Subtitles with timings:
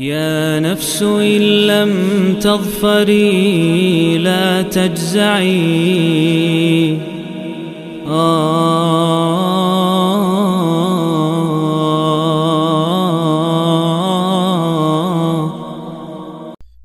[0.00, 1.92] يا نفس إن لم
[2.40, 5.50] تظفري لا تجزعي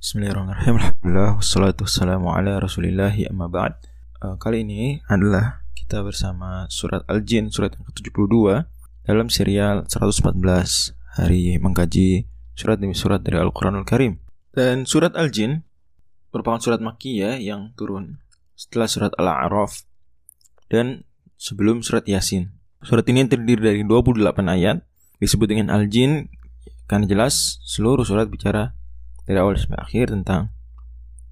[0.02, 3.78] Bismillahirrahmanirrahim Alhamdulillah Wassalatu wassalamu ala rasulillahi amma ba'd
[4.26, 8.66] uh, Kali ini adalah kita bersama surat Al-Jin Surat yang ke-72
[9.06, 10.36] Dalam serial 114
[11.16, 12.29] Hari mengkaji
[12.61, 14.21] surat demi surat dari Al-Quranul Karim.
[14.53, 15.65] Dan surat Al-Jin
[16.35, 18.19] Merupakan surat Makkiyah yang turun
[18.59, 19.87] Setelah surat Al-A'raf
[20.67, 21.07] Dan
[21.39, 22.51] sebelum surat Yasin.
[22.83, 24.83] Surat ini terdiri dari 28 ayat
[25.23, 26.27] Disebut dengan Al-Jin
[26.91, 28.75] Karena jelas seluruh surat bicara
[29.31, 30.51] dari awal sampai akhir tentang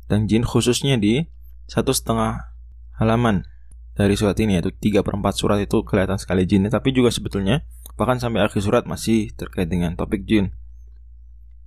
[0.07, 1.27] tentang jin khususnya di
[1.67, 2.55] satu setengah
[3.03, 3.43] halaman
[3.99, 7.67] dari surat ini yaitu tiga per empat surat itu kelihatan sekali jinnya tapi juga sebetulnya
[7.99, 10.55] bahkan sampai akhir surat masih terkait dengan topik jin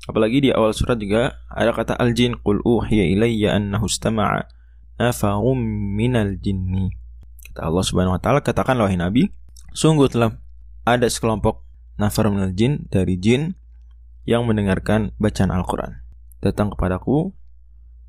[0.06, 4.50] apalagi di awal surat juga ada kata al jin qul uhiya ilayya annahu istama'a
[4.98, 5.62] nafarum
[5.98, 6.94] minal jinni
[7.52, 9.30] kata Allah Subhanahu wa taala katakan wahai nabi
[9.74, 10.38] sungguh telah
[10.86, 11.62] ada sekelompok
[12.02, 13.58] nafar minal jin dari jin
[14.26, 16.02] yang mendengarkan bacaan Al-Quran
[16.42, 17.34] datang kepadaku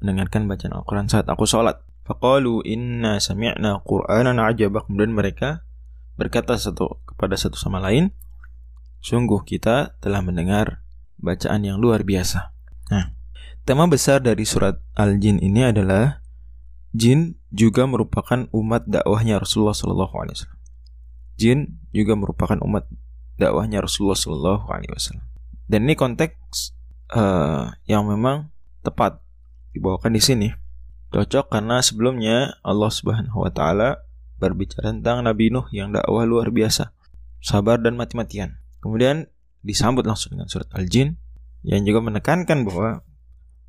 [0.02, 1.78] mendengarkan bacaan Al-Quran saat aku sholat.
[2.02, 4.82] Faqalu inna sami'na Qur'anan ajaba.
[4.82, 5.62] Kemudian mereka
[6.18, 8.10] berkata satu kepada satu sama lain,
[8.98, 10.81] sungguh kita telah mendengar
[11.22, 12.52] bacaan yang luar biasa.
[12.90, 13.14] Nah,
[13.62, 16.20] tema besar dari surat Al-Jin ini adalah
[16.92, 20.60] jin juga merupakan umat dakwahnya Rasulullah Shallallahu Alaihi Wasallam.
[21.40, 21.58] Jin
[21.94, 22.84] juga merupakan umat
[23.40, 25.24] dakwahnya Rasulullah Shallallahu Alaihi Wasallam.
[25.70, 26.76] Dan ini konteks
[27.16, 28.52] uh, yang memang
[28.84, 29.22] tepat
[29.72, 30.48] dibawakan di sini.
[31.12, 34.00] Cocok karena sebelumnya Allah Subhanahu wa taala
[34.40, 36.90] berbicara tentang Nabi Nuh yang dakwah luar biasa,
[37.44, 38.58] sabar dan mati-matian.
[38.80, 39.28] Kemudian
[39.62, 41.16] disambut langsung dengan surat Al-Jin
[41.62, 43.06] yang juga menekankan bahwa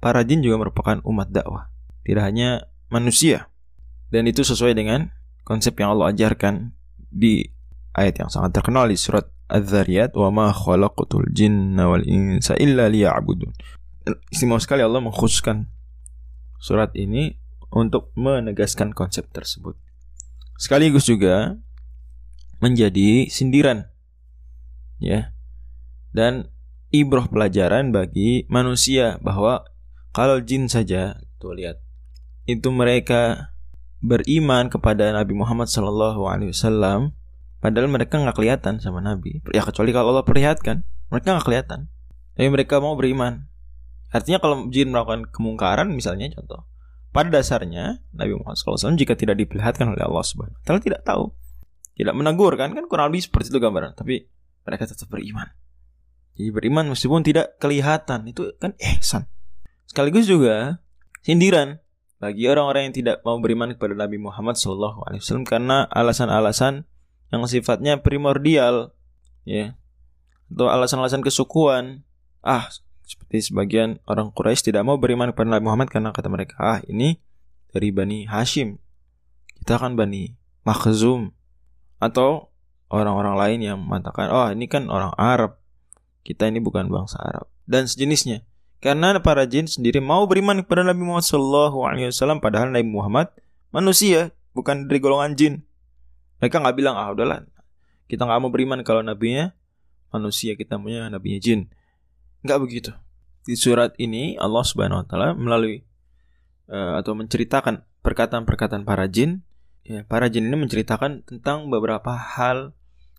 [0.02, 1.70] para jin juga merupakan umat dakwah,
[2.04, 3.48] tidak hanya manusia.
[4.10, 5.14] Dan itu sesuai dengan
[5.46, 6.74] konsep yang Allah ajarkan
[7.14, 7.46] di
[7.94, 13.54] ayat yang sangat terkenal di surat Az-Zariyat wa ma khalaqtul jinna wal insa illa liya'budun.
[14.34, 15.70] Istimewa sekali Allah mengkhususkan
[16.58, 17.38] surat ini
[17.70, 19.78] untuk menegaskan konsep tersebut.
[20.58, 21.58] Sekaligus juga
[22.62, 23.90] menjadi sindiran
[25.04, 25.36] ya.
[26.14, 26.48] Dan
[26.94, 29.66] ibroh pelajaran bagi manusia bahwa
[30.14, 31.82] kalau jin saja tuh lihat
[32.46, 33.52] itu mereka
[34.00, 37.18] beriman kepada Nabi Muhammad wasallam
[37.64, 39.40] Padahal mereka nggak kelihatan sama Nabi.
[39.56, 41.88] Ya kecuali kalau Allah perlihatkan, mereka nggak kelihatan.
[42.36, 43.48] Tapi mereka mau beriman.
[44.12, 46.68] Artinya kalau jin melakukan kemungkaran, misalnya contoh,
[47.16, 51.32] pada dasarnya Nabi Muhammad SAW jika tidak diperlihatkan oleh Allah Subhanahu Wa Taala tidak tahu,
[51.96, 53.96] tidak menegur kan, kan kurang lebih seperti itu gambaran.
[53.96, 54.28] Tapi
[54.68, 55.48] mereka tetap beriman.
[56.34, 58.26] Jadi beriman meskipun tidak kelihatan.
[58.26, 59.30] Itu kan ihsan.
[59.86, 60.82] Sekaligus juga
[61.22, 61.78] sindiran
[62.18, 65.04] bagi orang-orang yang tidak mau beriman kepada Nabi Muhammad SAW
[65.44, 66.88] karena alasan-alasan
[67.30, 68.96] yang sifatnya primordial
[69.44, 69.76] ya
[70.50, 72.06] atau alasan-alasan kesukuan.
[72.44, 72.70] Ah
[73.04, 77.20] seperti sebagian orang Quraisy tidak mau beriman kepada Nabi Muhammad karena kata mereka ah ini
[77.70, 78.80] dari Bani Hashim.
[79.60, 80.34] Kita kan Bani
[80.64, 81.36] Makhzum.
[82.00, 82.52] Atau
[82.92, 85.63] orang-orang lain yang mengatakan oh ini kan orang Arab
[86.24, 88.44] kita ini bukan bangsa Arab dan sejenisnya
[88.84, 93.32] karena para jin sendiri mau beriman kepada Nabi Muhammad SAW padahal Nabi Muhammad
[93.72, 95.54] manusia bukan dari golongan jin
[96.40, 97.48] mereka nggak bilang ah udahlah
[98.08, 99.56] kita nggak mau beriman kalau nabinya
[100.14, 101.74] manusia kita punya nabinya jin.
[102.46, 102.92] Nggak begitu.
[103.44, 105.82] Di surat ini Allah Subhanahu Wa Taala melalui
[106.70, 109.42] uh, atau menceritakan perkataan-perkataan para jin.
[109.84, 112.72] Ya, para jin ini menceritakan tentang beberapa hal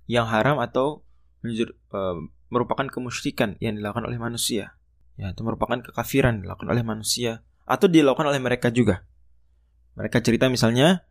[0.08, 1.04] yang haram atau
[1.44, 2.16] uh,
[2.54, 4.78] merupakan kemusyrikan yang dilakukan oleh manusia.
[5.18, 9.02] Ya, itu merupakan kekafiran dilakukan oleh manusia atau dilakukan oleh mereka juga.
[9.98, 11.06] Mereka cerita misalnya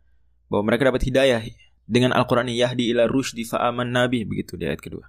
[0.48, 1.40] bahwa mereka dapat hidayah
[1.84, 5.08] dengan Al-Quran yahdi ila rushdi fa'aman nabi begitu di ayat kedua.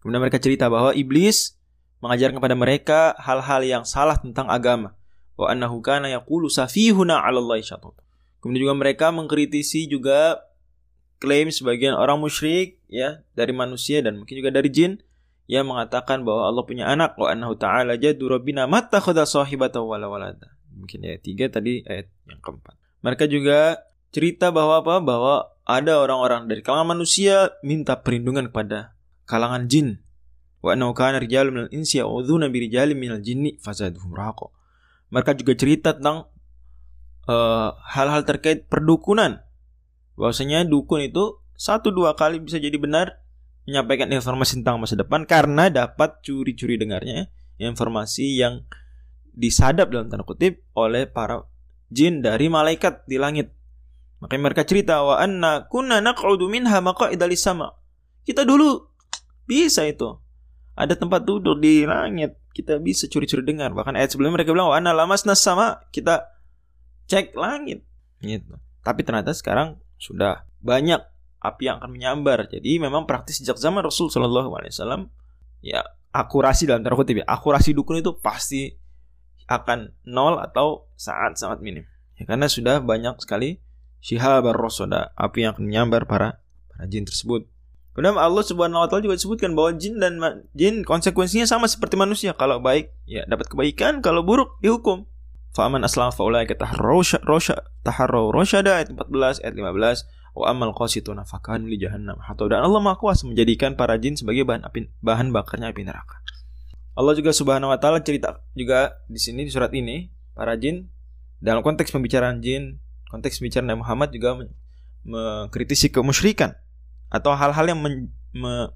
[0.00, 1.56] Kemudian mereka cerita bahwa iblis
[2.00, 4.96] mengajarkan kepada mereka hal-hal yang salah tentang agama.
[5.36, 7.60] Wa annahu kana yaqulu safihuna 'ala Allah
[8.40, 10.40] Kemudian juga mereka mengkritisi juga
[11.16, 15.00] klaim sebagian orang musyrik ya dari manusia dan mungkin juga dari jin
[15.46, 20.58] yang mengatakan bahwa Allah punya anak wa annahu ta'ala jadu rabbina mattakhadha sahibatan wala walada.
[20.74, 22.74] Mungkin ayat 3 tadi ayat yang keempat.
[23.06, 23.78] Mereka juga
[24.10, 24.98] cerita bahwa apa?
[24.98, 30.02] Bahwa ada orang-orang dari kalangan manusia minta perlindungan kepada kalangan jin.
[30.62, 34.50] Wa annahu kana rijalun minal insi ya'udzuuna bi rijalin minal jinni fazaduhum raqa.
[35.14, 36.26] Mereka juga cerita tentang
[37.30, 39.46] eh, hal-hal uh, terkait perdukunan.
[40.18, 43.25] Bahwasanya dukun itu satu dua kali bisa jadi benar
[43.66, 47.26] menyampaikan informasi tentang masa depan karena dapat curi-curi dengarnya
[47.58, 48.62] informasi yang
[49.36, 51.44] disadap dalam tanda kutip oleh para
[51.92, 53.52] jin dari malaikat di langit.
[54.22, 57.76] Makanya mereka cerita wa anna kunna naq'udu minha maqa'ida sama.
[58.24, 58.80] Kita dulu
[59.44, 60.16] bisa itu.
[60.76, 62.36] Ada tempat duduk di langit.
[62.52, 63.76] Kita bisa curi-curi dengar.
[63.76, 65.84] Bahkan ayat sebelumnya mereka bilang wa anna lamasna sama.
[65.92, 66.24] Kita
[67.12, 67.84] cek langit.
[68.24, 68.56] Gitu.
[68.80, 71.00] Tapi ternyata sekarang sudah banyak
[71.46, 72.50] api yang akan menyambar.
[72.50, 75.08] Jadi memang praktis sejak zaman Rasul Shallallahu Alaihi Wasallam
[75.62, 78.74] ya akurasi dalam tanda kutip ya akurasi dukun itu pasti
[79.46, 81.86] akan nol atau sangat sangat minim.
[82.16, 83.62] Ya, karena sudah banyak sekali
[84.02, 87.46] syihab rosoda api yang akan menyambar para para jin tersebut.
[87.96, 90.20] Kemudian Allah Subhanahu wa taala juga disebutkan bahwa jin dan
[90.52, 92.36] jin konsekuensinya sama seperti manusia.
[92.36, 95.08] Kalau baik ya dapat kebaikan, kalau buruk dihukum.
[95.56, 97.00] Fa'aman aslam fa'ulaika taharraw
[97.80, 100.04] taharraw rosyada ayat 14 ayat 15
[100.36, 104.44] wa amal qasituna fakan li jahannam atau dan Allah Maha Kuasa menjadikan para jin sebagai
[104.44, 106.20] bahan api bahan bakarnya api neraka.
[106.92, 110.92] Allah juga Subhanahu wa taala cerita juga di sini di surat ini para jin
[111.40, 114.44] dalam konteks pembicaraan jin, konteks pembicaraan Nabi Muhammad juga
[115.08, 116.52] mengkritisi kemusyrikan
[117.08, 117.80] atau hal-hal yang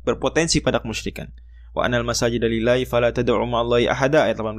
[0.04, 1.28] berpotensi pada kemusyrikan.
[1.76, 4.56] Wa anal masajid lillahi fala tad'u ma'allahi ahada ayat 18.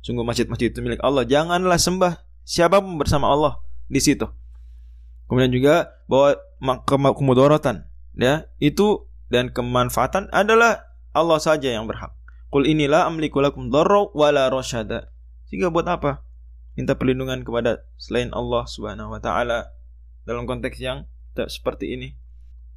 [0.00, 3.60] Sungguh masjid-masjid itu milik Allah, janganlah sembah siapa pun bersama Allah
[3.90, 4.24] di situ.
[5.28, 6.40] Kemudian juga bahwa
[6.88, 7.86] kemudorotan
[8.16, 12.16] ya itu dan kemanfaatan adalah Allah saja yang berhak.
[12.48, 15.12] Qul inilah amliku lakum dharra wala rasyada.
[15.52, 16.24] Sehingga buat apa?
[16.72, 19.68] Minta perlindungan kepada selain Allah Subhanahu wa taala
[20.24, 21.04] dalam konteks yang
[21.36, 22.08] seperti ini.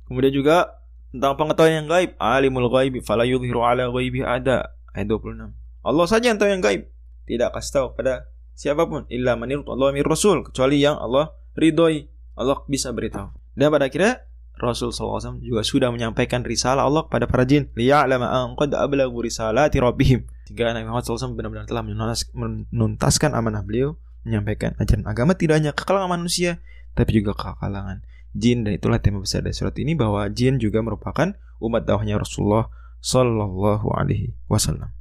[0.06, 0.84] Kemudian juga
[1.16, 4.76] tentang pengetahuan yang gaib, alimul ghaibi fala yudhiru ala ghaibi ada.
[4.92, 5.56] Ayat 26.
[5.88, 6.92] Allah saja yang tahu yang gaib.
[7.26, 12.11] Tidak kasih tahu pada siapa pun illa man Allah mir rasul kecuali yang Allah ridhoi
[12.36, 13.32] Allah bisa beritahu.
[13.56, 14.24] Dan pada akhirnya
[14.62, 17.72] Rasul SAW juga sudah menyampaikan risalah Allah kepada para jin.
[17.74, 20.28] Liya'lama an qad ablagu risalati rabbihim.
[20.46, 25.82] Sehingga Nabi Muhammad SAW benar-benar telah menuntaskan amanah beliau menyampaikan ajaran agama tidak hanya ke
[25.82, 26.62] kalangan manusia
[26.94, 30.80] tapi juga ke kalangan jin dan itulah tema besar dari surat ini bahwa jin juga
[30.80, 34.94] merupakan umat dakwahnya Rasulullah Sallallahu Alaihi Wasallam.